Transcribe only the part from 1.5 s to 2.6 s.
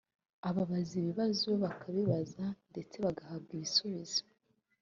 bakabibaza